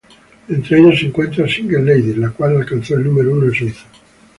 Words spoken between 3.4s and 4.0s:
en Suiza.